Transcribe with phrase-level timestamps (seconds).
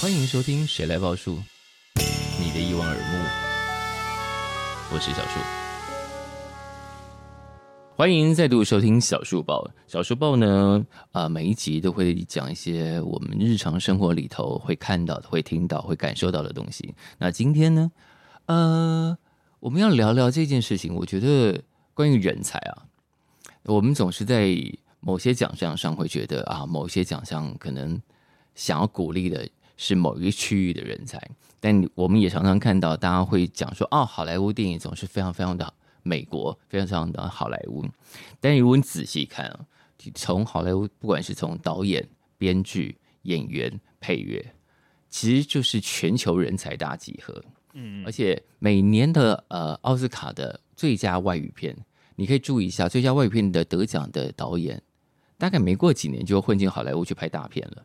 [0.00, 1.36] 欢迎收听《谁来报数》，
[2.40, 3.24] 你的一望而目，
[4.92, 5.69] 我是小树。
[8.00, 9.70] 欢迎再度收听小树报。
[9.86, 10.82] 小树报呢，
[11.12, 16.94] 啊、每一集都会讲一些我们日常生活里头会看到的、会听到、会感受到的东西。
[17.18, 17.92] 那今天呢，
[18.46, 19.18] 呃，
[19.58, 20.94] 我们要聊聊这件事情。
[20.94, 22.86] 我觉得关于人才啊，
[23.64, 24.56] 我们总是在
[25.00, 28.00] 某些奖项上会觉得啊，某些奖项可能
[28.54, 29.46] 想要鼓励的
[29.76, 31.20] 是某一个区域的人才，
[31.60, 35.74] 但我们也常常看到大家会讲说，哦，好莱坞电影总是非常非常的好。
[36.02, 37.84] 美国非常非常的好莱坞，
[38.40, 39.66] 但如果你仔细看啊，
[40.14, 42.08] 从好莱坞不管是从导演、
[42.38, 44.54] 编剧、演员、配乐，
[45.08, 47.44] 其实就是全球人才大集合。
[47.74, 51.76] 嗯，而且每年的呃奥斯卡的最佳外语片，
[52.16, 54.82] 你可以注意一下，最佳外语片的得奖的导演，
[55.38, 57.84] 大概没过几年就混进好莱坞去拍大片了。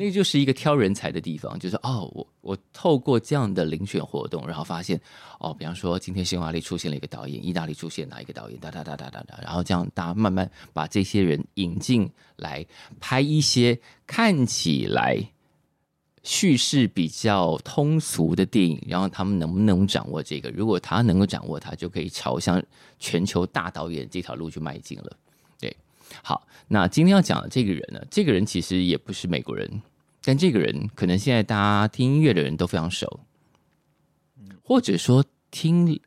[0.00, 4.98] 那个就是一个挑人才的地方，就是哦，我我透过这样的遴选活动，然后发现
[5.38, 12.64] 哦，比方说今天匈牙利出现了一个导演，意大利出现哪一个导演，哒哒哒哒哒哒，然后这样大家慢慢把这些人引进来
[12.98, 15.22] 拍一些看起来
[16.22, 20.48] 叙事比较通俗的电影，然后他们能不能掌握这个？
[20.48, 22.62] 如果他能够掌握它，就可以朝向
[22.98, 25.14] 全球大导演这条路去迈进了。
[25.58, 25.76] 对，
[26.22, 29.70] 好，那今天要讲的这个人呢，这个人其实也不是美国人。
[30.22, 33.20] 但这个人可能现在大家听音乐的人都非常熟，
[34.62, 36.00] 或者说听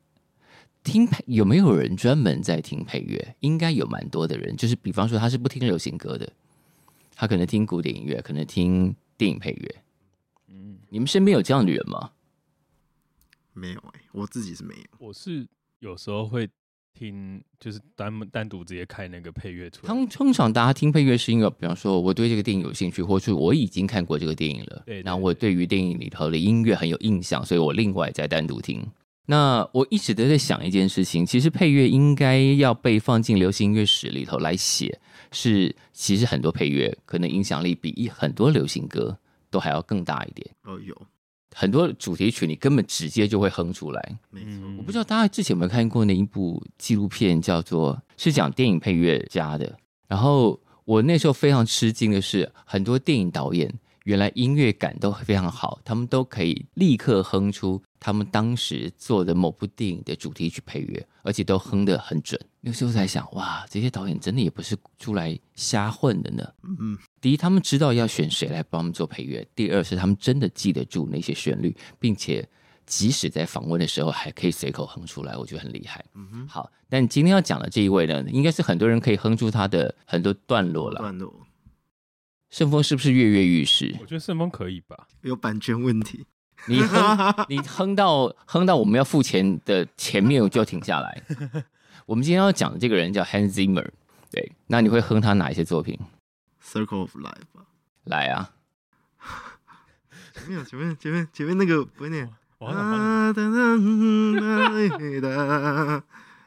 [0.83, 3.35] 听配有没有人专门在听配乐？
[3.39, 6.31] 应该有蛮多的人，就是比方说他是不听流行歌的，
[7.15, 9.83] 他可能听古典音乐，可能听电影配乐。
[10.47, 12.11] 嗯，你们身边有这样的人吗？
[13.53, 14.83] 没有哎、欸，我自己是没有。
[14.99, 15.47] 我是
[15.79, 16.49] 有时候会。
[16.93, 19.87] 听就是单单独直接开那个配乐出来。
[19.87, 24.83] 通通常大家听配乐是因为，比方说我对这个电影有兴趣，或是我已经看过这个电影了。
[24.85, 28.85] 对，对，然后我对于电影里头的音乐很有印象，所以我另外再单独听。
[29.25, 34.99] 那我一直都在想一件事情，其实配乐应该要被放进流行音乐史里头来写，
[35.31, 39.17] 是其实很多配乐可能影响力比很多流行歌
[39.49, 40.49] 都还要更大一点。
[40.63, 40.93] 哦，有。
[41.53, 44.49] 很多主题曲你根本直接就会哼出来，没错。
[44.77, 49.77] 我不知道大家之前有没有看过那一部纪录片，叫做是讲电影配乐家的。
[50.07, 57.81] 然后我那时候非常吃惊的是，很多电影导演原来音乐感都非常好，他们都可以立刻哼出。
[58.03, 62.37] 他们当时做的某部电影的主题曲配乐，而且都哼得很准。
[62.59, 66.45] 那时候在想，哇，这些导演真的也不是出来瞎混的呢。
[66.63, 72.45] 嗯，第一，他们知道要选谁来帮他们做配乐；第二，是他们真的记得住那些旋律，并且
[72.85, 76.03] 即使在访问的时候还可以随口哼出来，我觉得很厉害。
[76.13, 80.99] 嗯哼，好，但今天要讲的这一位呢，应该是很多人可以哼出他的很多段落了。
[80.99, 81.33] 段落，
[82.49, 83.95] 顺丰是不是跃跃欲试？
[84.01, 86.25] 我觉得顺丰可以吧，有版权问题。
[86.67, 91.21] 你哼，你哼到哼到我们要付钱的前面，我就要停下来。
[92.05, 93.89] 我们今天要讲的这个人叫 Hans Zimmer，
[94.31, 95.99] 对，那你会哼他哪一些作品
[96.63, 97.65] ？Circle of Life 吧。
[98.05, 98.51] 来啊！
[100.33, 102.29] 前面前面前面前面那个不会念。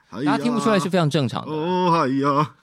[0.08, 1.52] 大家听不出来是非常正常的。
[1.52, 2.54] 哦，哎呀！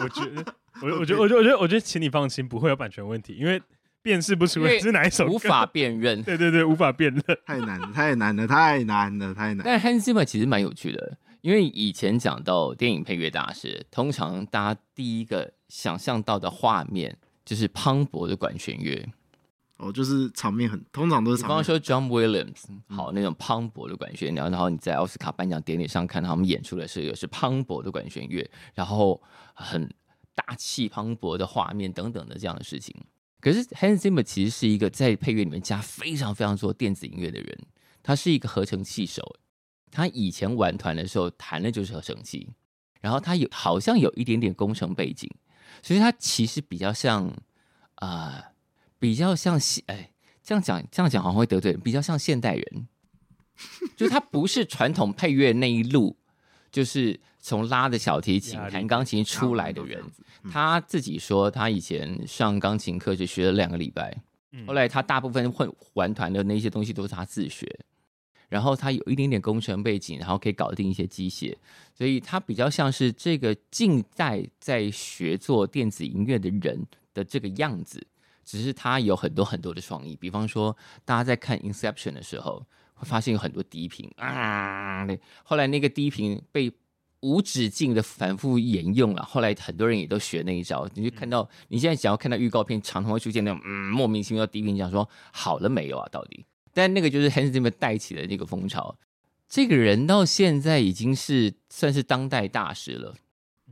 [0.00, 0.44] 我觉得。
[0.84, 3.60] 我我觉得我觉得我觉得我觉得，请你放心，不会有版权问题，因为
[4.02, 6.20] 辨识不出来是哪一首歌，无法辨认。
[6.24, 9.62] 对对对，无法辨认，太难了，太难了，太难了，太难了。
[9.64, 19.08] 但 Hans Zimmer 其实蛮有趣的，因为以前讲到电影配乐大师，通常大家第一个想象到的画面就是磅礴的管弦乐。
[19.78, 21.58] 哦，就是场面很，通常都是场面。
[21.58, 29.18] 比方说 John Williams，好，那种磅礴的管弦，然后然后你在奥斯卡颁奖典礼上看他们演出的是也是磅礴的管弦乐，然后
[29.54, 29.90] 很。
[30.34, 32.94] 大气磅礴的画面等等的这样的事情，
[33.40, 37.58] 可是 Hans Zimmer 其实是一个在配乐里面加非常非常多电子音乐的人，
[38.02, 39.36] 他是一个合成器手，
[39.90, 42.48] 他以前玩团的时候弹的就是合成器，
[43.00, 45.30] 然后他有好像有一点点工程背景，
[45.82, 47.26] 所以他其实比较像
[47.96, 48.44] 啊、呃，
[48.98, 50.10] 比较像现哎
[50.42, 52.88] 这样讲这样讲好像会得罪人，比较像现代人，
[53.96, 56.16] 就他不是传统配乐那一路。
[56.74, 60.02] 就是从拉的小提琴、弹钢琴出来的人，
[60.50, 64.12] 他自己说他以前上钢琴课就学了两个礼拜，
[64.66, 67.64] 后来他大部分会玩团的那些东西都是他自学，
[68.48, 71.54] 然后他有一点点工程背景，然后可以搞定一些机械，
[71.94, 76.84] 所以他比较像是这个近代在学做电子音乐的人
[77.14, 78.04] 的这个样子。
[78.44, 82.66] 只是他有很多很多的创意，比方说大家在看《Inception》的时候，会
[83.02, 85.06] 发现有很多低频啊，
[85.42, 86.72] 后来那个低频被
[87.20, 90.88] 无止境的反复沿用了，后来很多人也都学那一招。
[90.94, 96.08] 你就看到你现在想要看到预告片，常常会出现那种嗯莫名其妙低频，讲说好了没有啊？
[96.12, 96.44] 到底？
[96.72, 98.96] 但那个就是 Hans Zimmer 带起的那个风潮。
[99.48, 103.14] 这个人到现在已经是算是当代大师了。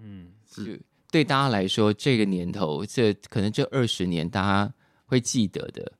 [0.00, 0.80] 嗯，是
[1.10, 4.72] 对大家来说，这个年头，这可能这二十年，大家
[5.04, 5.92] 会记得的，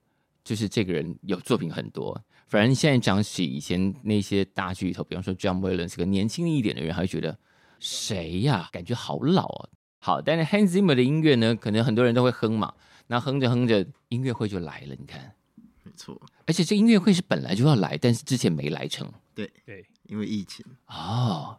[0.43, 2.19] 就是这个人有作品很多。
[2.53, 7.39] 反正现在讲起以前那些大巨头，比方说 John Williams，个年轻一点的人，还会觉得
[7.81, 8.69] 谁呀？
[8.71, 9.69] 感觉好老啊。
[10.01, 12.75] 好，但是 Hans Zimmer 的音乐呢，可能很多人都会哼嘛。
[13.07, 14.95] 那哼着哼着，音乐会就来了。
[14.95, 15.33] 你看，
[15.83, 16.21] 没错。
[16.47, 19.11] 而且这音乐会是本来就要来，但是之前没来成。
[19.35, 20.63] 对对，因为疫情。
[20.89, 21.57] 哦。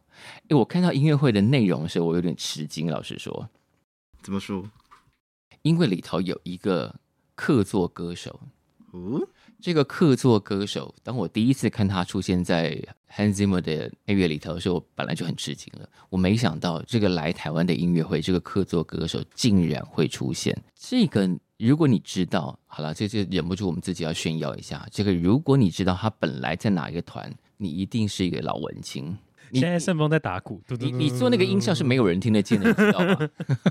[0.48, 2.86] 哎，我看到音乐会的内容的时候，我有点吃惊。
[2.92, 3.50] 老实说，
[4.22, 4.70] 怎么说？
[5.64, 7.00] 因为里头有一个
[7.34, 8.40] 客座歌手。
[8.92, 9.28] 哦，
[9.64, 12.78] 这个客座歌手，当我第一次看他出现在
[13.10, 15.88] Hans Zimmer 的音乐里头的时候，我本来就很吃惊了。
[16.10, 20.54] 我没想到这个来台湾的音乐会，这个客座歌手竟然会出现。
[20.76, 24.86] 这个，如果你知道，好了，这就忍不住我们自己要炫耀一下。
[24.92, 29.18] 这个，如果你知道他本来在哪一个团，你一定是一个老文青。
[29.54, 33.30] 现在盛峰在打鼓，你你做那个音效是没有人听得见的，你知道吗？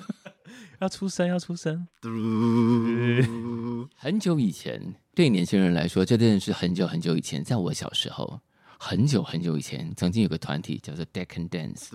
[0.80, 1.86] 要出声，要出声。
[3.94, 7.44] 很久以前，对年轻人来说，这真的是很久很久以前。
[7.44, 8.40] 在我小时候，
[8.78, 11.90] 很久很久以前，曾经有个团体叫做 Dead Can Dance。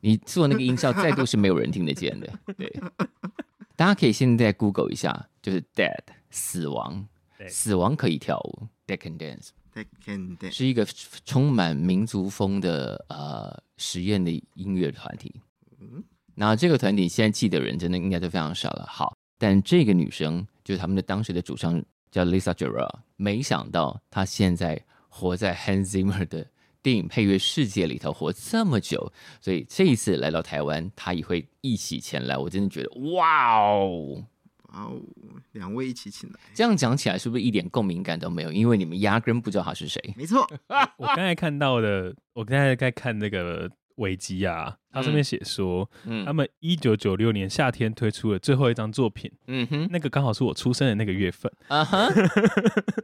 [0.00, 2.32] 你做那个音效，再度是没有人听得见的。
[2.56, 2.72] 对，
[3.76, 5.98] 大家可以现在 Google 一下，就是 Dead
[6.30, 7.06] 死亡，
[7.48, 9.48] 死亡可以跳舞，Dead Can Dance。
[10.50, 10.84] 是一个
[11.24, 15.40] 充满民族风的呃实验的音乐团体。
[15.80, 16.04] 嗯
[16.34, 18.86] 那这个团体现在记得人真的应该都非常少了。
[18.88, 24.78] 好，但这个女生就是他们的当时的主唱叫 Lisa Gerrard，没想到她现在
[25.08, 26.46] 活在 Hans Zimmer 的
[26.82, 29.10] 电影配乐世界里头活这么久，
[29.40, 32.36] 所以这一次来到台湾，她也会一起前来。
[32.36, 34.22] 我真的觉得哇哦！
[34.72, 35.00] 哇哦，
[35.52, 38.52] 两位一起请来，这样讲起来是不是一点共鸣感都没有？
[38.52, 40.00] 因为你们压根不知道他是谁。
[40.16, 40.46] 没错，
[40.98, 43.68] 我刚才看到的，我刚才在看那个
[44.00, 51.50] 维基啊，他上面写说，嗯，他们一九九六年夏天推出了最后一张作品，嗯哼，那个刚好是我出生的那个月份。
[51.68, 52.08] 啊哈，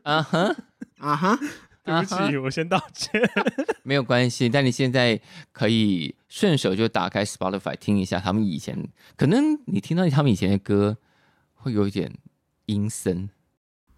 [0.02, 0.56] 啊哈，
[0.98, 1.38] 啊哈，
[1.84, 3.20] 对不起，我先道歉。
[3.84, 5.20] 没有关系，但你现在
[5.52, 8.76] 可以顺手就打开 Spotify 听一下他们以前，
[9.16, 10.98] 可能你听到他们以前的歌。
[11.58, 12.12] 会有一点
[12.66, 13.28] 阴森，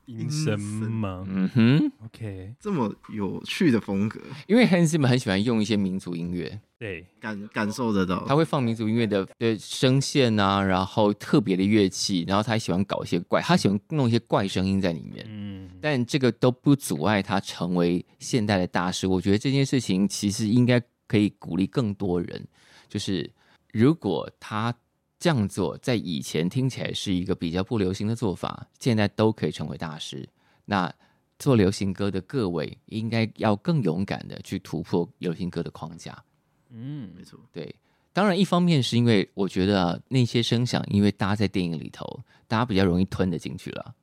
[0.08, 1.22] 阴森吗？
[1.28, 19.06] 嗯哼，OK，这么有趣的风格，因为 Hans Zimmer 很喜欢用一些民族音乐，对，感感受得到，他会放民族音乐的的声线啊，然后特别的乐器，然后他还喜欢搞一些怪，他喜欢弄一些怪声音在里面，嗯，但这个都不阻碍他成为现代的大师。
[19.06, 22.48] 我觉得这件事情其实应该可以鼓励更多人，
[22.88, 23.30] 就是
[23.72, 24.74] 如果他。
[25.18, 30.28] 这样做在以前听起来是一个比较不流行的做法，现在都可以成为大师。
[30.64, 30.92] 那
[31.38, 36.22] 做流行歌的各位应该要更勇敢的去突破流行歌的框架。
[36.70, 37.74] 嗯，没错，对。
[38.12, 42.04] 当然，一方面是因为我觉得、啊、那些声响，因为搭在电影里头，
[42.48, 43.94] 大家比较容易吞得进去了。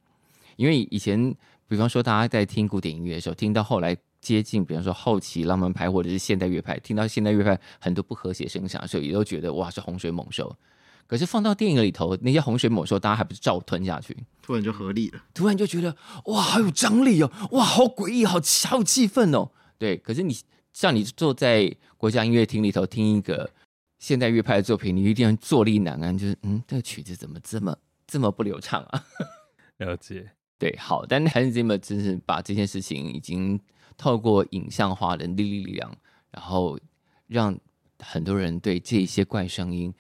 [0.56, 1.36] 因为以前，
[1.68, 10.56] 比方说大家在听古典音乐的时候，听到后来接近，比方说后期浪漫派或者是现代乐派，听到现代乐派很多不和谐声响的时候，也都觉得哇，是洪水猛兽。
[11.08, 14.18] 可是放到电影里头，那些洪水猛兽，大家还不是照吞下去？
[14.42, 15.96] 突然就合理了，突然就觉得
[16.26, 19.52] 哇，好有张力哦，哇，好诡异，好好气氛哦。
[19.78, 20.36] 对，可是你
[20.74, 23.50] 像你坐在国家音乐厅里头听一个
[24.00, 29.04] 现代乐派的作品，你一定要坐立难安，就是嗯，这个曲子怎么这么这么不流畅啊？
[29.78, 33.60] 了解，对，好，但 Hans Zimmer 真是把这件事情已经
[33.98, 35.96] 透过影像化的力力量，
[36.32, 36.80] 然后
[37.28, 37.56] 让
[38.00, 39.94] 很多人对这些怪声音。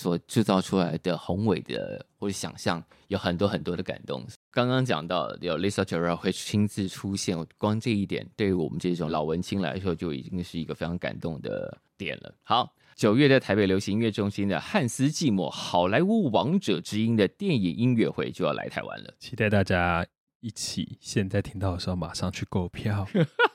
[0.00, 4.24] 所制造出来的宏伟的或者想象，有很多很多的感动。
[4.50, 12.34] 刚刚讲到有 Lisa Gerrard 会亲自出现，光这一点对于我们这种老文青来说，就已经是一个非常感动的点了。
[12.42, 20.06] 好，九月在台北流行音乐中心的汉斯季默好莱坞王者之音的电影音乐会就要来台湾了，期待大家
[20.40, 23.06] 一起现在听到的时候马上去购票。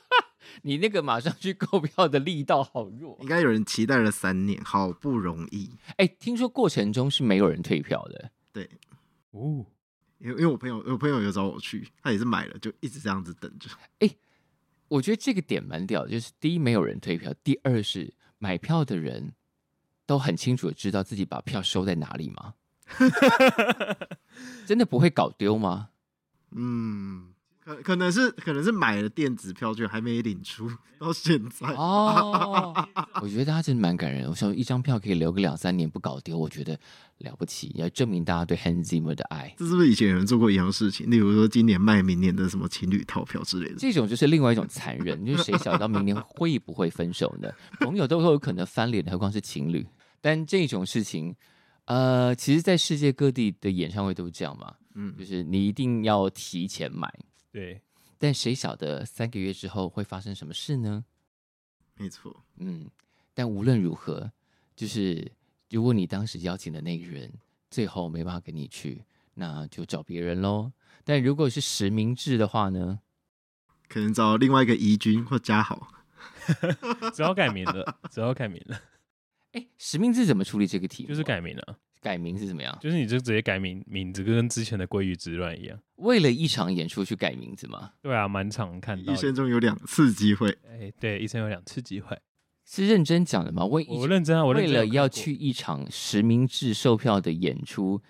[0.62, 5.70] 你那个马上去购票的力道好弱，应该有人期待了三年，好不容易。
[5.96, 8.30] 哎，听说过程中是没有人退票的。
[8.52, 8.68] 对，
[9.30, 9.66] 哦，
[10.18, 13.68] 因为因为我朋友，我朋友有找我去，他也是买了，就一直这样子等着。
[13.98, 14.10] 哎，
[14.88, 19.34] 我觉得这个点蛮屌，就是第一没有人退票，第二是买票的人
[20.06, 22.54] 都很清楚的知道自己把票收在哪里吗？
[24.66, 25.90] 真的不会搞丢吗？
[26.52, 27.34] 嗯。
[27.66, 30.70] 可可能是可能是买了电子票券还没领出
[31.00, 32.72] 到现在哦，
[33.20, 34.28] 我觉得他真的蛮感人。
[34.30, 36.78] 我想一张票可以留个两三年不搞丢，我觉得
[37.18, 39.52] 了不起，要证明大家对 Hans Zimmer 的爱。
[39.58, 41.10] 这是不是以前有人做过一样事情？
[41.10, 43.74] 例如说今年卖明年的什么情侣套票之类的？
[43.78, 47.50] 这种就是另外一种残忍，就是谁晓得到明年会不会分手呢？
[47.80, 49.84] 朋友都会有可能翻脸，何况是情侣？
[50.20, 51.34] 但这种事情，
[51.86, 54.72] 呃，其实，在世界各地的演唱会都是这样嘛。
[54.94, 57.12] 嗯，就是你一定要提前买。
[57.56, 57.80] 对，
[58.18, 61.06] 但谁晓得三个月之后会发生什么事呢？
[61.94, 62.90] 没错，嗯，
[63.32, 64.30] 但无论如何，
[64.74, 65.32] 就是
[65.70, 67.32] 如果你当时邀请的那个人
[67.70, 70.70] 最后没办法跟你去，那就找别人喽。
[71.02, 73.00] 但如果是实名制的话呢？
[73.88, 75.94] 可能找另外一个怡君或嘉豪，
[77.14, 78.82] 只要改名了，只要改名了。
[79.52, 81.08] 哎，实名制怎么处理这个题目？
[81.08, 81.78] 就是改名了。
[82.06, 82.78] 改名是怎么样？
[82.80, 85.76] 就是你就直接改名名字，跟之前的《鲑鱼之乱》一样。
[85.96, 87.94] 为了一场演出去改名字吗？
[88.00, 89.12] 对啊，蛮常看到。
[89.12, 90.56] 一生中有两次机会。
[90.68, 92.16] 哎，对，一生有两次机会，
[92.64, 93.64] 是认真讲的吗？
[93.64, 98.00] 为我认真啊，我认真为了要去一场实名制售票的演出，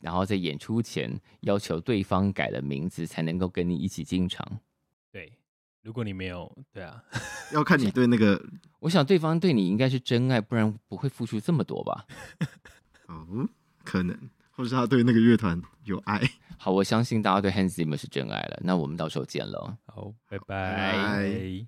[0.00, 4.60] 然后在演出前要求对方改了名字，才能够跟你一起进场。
[5.10, 5.32] 对，
[5.80, 7.02] 如果你没有，对啊，
[7.54, 8.38] 要看你对那个，
[8.80, 12.04] 我想对方对你应该是真爱，不然不会付出这么多吧。
[13.06, 13.48] 哦，
[13.84, 14.16] 可能，
[14.50, 16.20] 或者是他对那个乐团有爱。
[16.58, 18.58] 好，我相信大家对 Hans Zimmer 是真爱了。
[18.62, 19.76] 那我们到时候见了。
[19.86, 21.66] 好，拜拜。